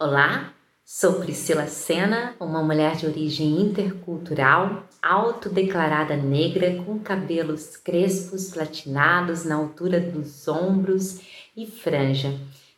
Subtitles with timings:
[0.00, 0.54] Olá,
[0.84, 9.56] sou Priscila Sena, uma mulher de origem intercultural, autodeclarada negra, com cabelos crespos platinados na
[9.56, 11.20] altura dos ombros
[11.56, 12.32] e franja.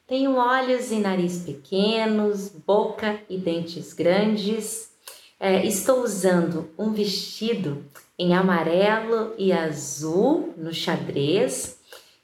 [0.06, 4.90] Tenho olhos e nariz pequenos, boca e dentes grandes.
[5.38, 7.84] É, estou usando um vestido
[8.18, 11.78] em amarelo e azul no xadrez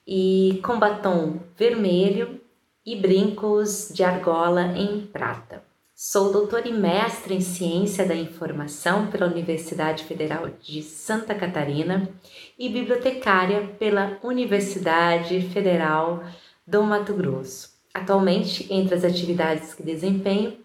[0.06, 2.40] e com batom vermelho
[2.86, 5.60] e brincos de argola em prata.
[5.92, 12.08] Sou doutora e mestre em Ciência da Informação pela Universidade Federal de Santa Catarina
[12.56, 16.22] e bibliotecária pela Universidade Federal
[16.64, 17.70] do Mato Grosso.
[17.92, 20.56] Atualmente, entre as atividades que desempenho,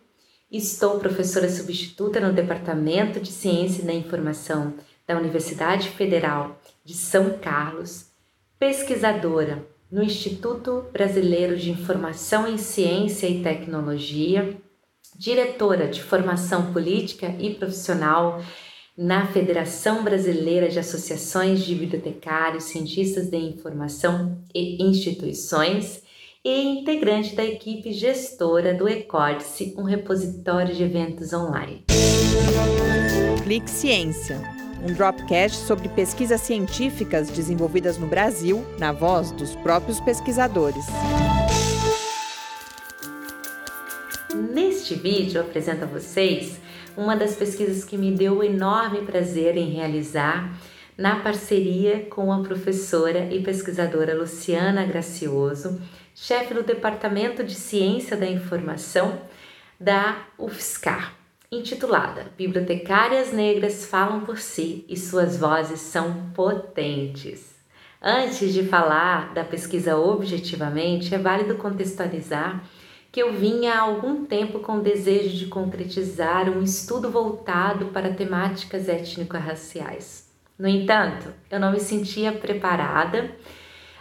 [0.51, 4.75] estou professora substituta no Departamento de Ciência da Informação
[5.07, 8.11] da Universidade Federal de São Carlos,
[8.59, 14.57] pesquisadora no Instituto Brasileiro de Informação em Ciência e Tecnologia,
[15.17, 18.41] diretora de Formação Política e Profissional
[18.97, 26.03] na Federação Brasileira de Associações de Bibliotecários, Cientistas de Informação e Instituições
[26.43, 31.83] e integrante da equipe gestora do Ecórdice, um repositório de eventos online.
[33.43, 34.39] Clique Ciência
[34.81, 40.85] um dropcast sobre pesquisas científicas desenvolvidas no Brasil, na voz dos próprios pesquisadores.
[44.33, 46.59] Neste vídeo eu apresento a vocês
[46.97, 50.53] uma das pesquisas que me deu o enorme prazer em realizar
[50.97, 55.81] na parceria com a professora e pesquisadora Luciana Gracioso,
[56.13, 59.21] chefe do Departamento de Ciência da Informação
[59.79, 61.20] da UFSCar
[61.53, 67.53] intitulada Bibliotecárias Negras Falam por Si e Suas Vozes São Potentes.
[68.01, 72.63] Antes de falar da pesquisa objetivamente, é válido contextualizar
[73.11, 78.13] que eu vinha há algum tempo com o desejo de concretizar um estudo voltado para
[78.13, 80.31] temáticas étnico-raciais.
[80.57, 83.29] No entanto, eu não me sentia preparada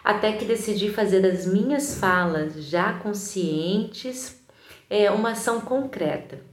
[0.04, 4.40] até que decidi fazer das minhas falas já conscientes
[4.88, 6.48] é, uma ação concreta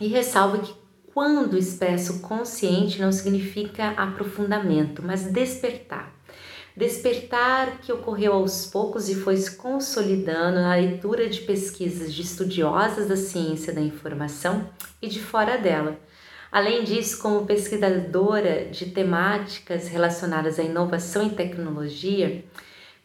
[0.00, 0.74] e ressalva que
[1.12, 6.14] quando expresso consciente não significa aprofundamento, mas despertar.
[6.76, 13.08] Despertar que ocorreu aos poucos e foi se consolidando na leitura de pesquisas de estudiosas
[13.08, 14.70] da ciência da informação
[15.02, 15.98] e de fora dela.
[16.52, 22.44] Além disso, como pesquisadora de temáticas relacionadas à inovação e tecnologia,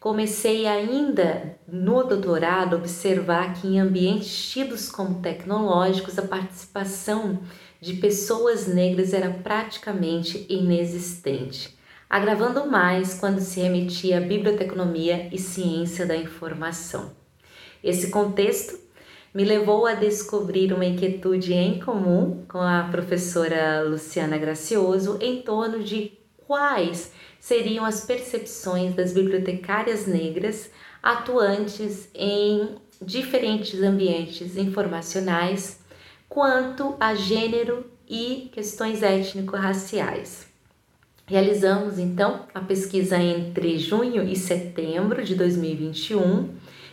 [0.03, 7.39] Comecei ainda no doutorado a observar que em ambientes tidos como tecnológicos a participação
[7.79, 11.73] de pessoas negras era praticamente inexistente,
[12.09, 17.13] agravando mais quando se remetia à biblioteconomia e ciência da informação.
[17.81, 18.77] Esse contexto
[19.33, 25.81] me levou a descobrir uma inquietude em comum com a professora Luciana Gracioso em torno
[25.81, 26.11] de
[26.45, 27.13] quais
[27.43, 30.71] seriam as percepções das bibliotecárias negras
[31.03, 35.77] atuantes em diferentes ambientes informacionais
[36.29, 40.47] quanto a gênero e questões étnico-raciais.
[41.25, 46.49] Realizamos então a pesquisa entre junho e setembro de 2021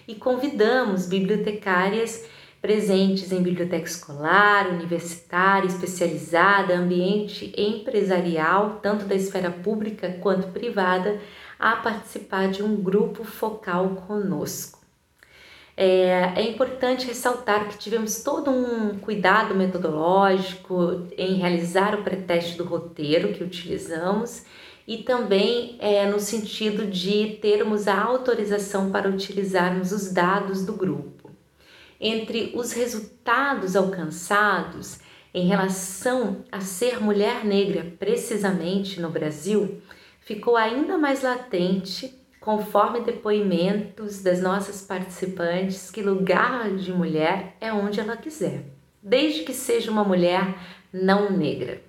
[0.09, 2.27] e convidamos bibliotecárias
[2.61, 11.19] presentes em biblioteca escolar, universitária, especializada, ambiente empresarial, tanto da esfera pública quanto privada,
[11.59, 14.79] a participar de um grupo focal conosco.
[15.77, 22.65] É, é, importante ressaltar que tivemos todo um cuidado metodológico em realizar o preteste do
[22.65, 24.45] roteiro que utilizamos
[24.87, 31.20] e também é, no sentido de termos a autorização para utilizarmos os dados do grupo
[32.01, 35.01] entre os resultados alcançados
[35.35, 39.81] em relação a ser mulher negra, precisamente no Brasil,
[40.21, 48.01] ficou ainda mais latente conforme depoimentos das nossas participantes que lugar de mulher é onde
[48.01, 48.65] ela quiser,
[49.03, 50.57] desde que seja uma mulher
[50.93, 51.83] não negra.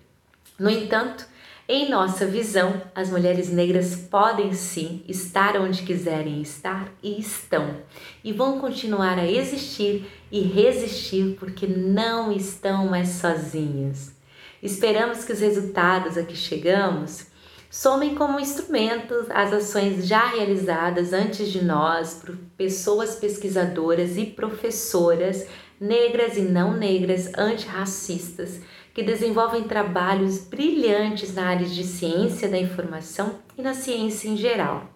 [0.59, 1.25] No entanto,
[1.73, 7.77] em nossa visão, as mulheres negras podem sim estar onde quiserem estar e estão,
[8.21, 14.11] e vão continuar a existir e resistir porque não estão mais sozinhas.
[14.61, 17.27] Esperamos que os resultados a que chegamos
[17.69, 25.47] somem como instrumentos as ações já realizadas antes de nós por pessoas pesquisadoras e professoras
[25.79, 28.59] negras e não negras antirracistas
[28.93, 34.89] que desenvolvem trabalhos brilhantes na área de ciência da informação e na ciência em geral.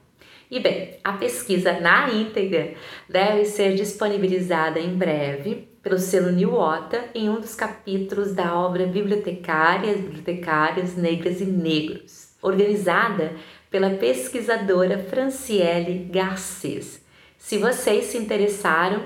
[0.50, 2.76] E bem, a pesquisa na íntegra
[3.10, 8.86] deve ser disponibilizada em breve pelo selo New Ota em um dos capítulos da obra
[8.86, 13.34] Bibliotecárias, Bibliotecários Negras e Negros, organizada
[13.72, 17.04] pela pesquisadora Franciele Garcês.
[17.38, 19.04] Se vocês se interessaram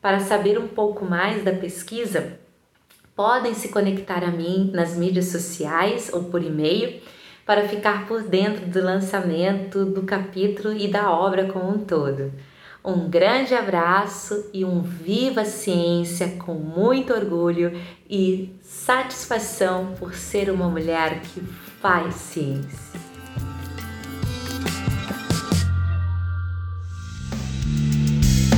[0.00, 2.38] para saber um pouco mais da pesquisa,
[3.16, 7.00] podem se conectar a mim nas mídias sociais ou por e-mail
[7.46, 12.30] para ficar por dentro do lançamento do capítulo e da obra como um todo.
[12.84, 17.72] Um grande abraço e um viva ciência com muito orgulho
[18.08, 21.40] e satisfação por ser uma mulher que
[21.80, 23.15] faz ciência.